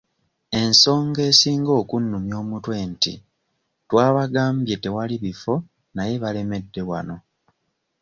[0.61, 3.13] Ensonga esinga okunnumya omutwe nti
[3.89, 5.55] twabagambye twewali bifo
[5.95, 7.17] naye balemedde wano.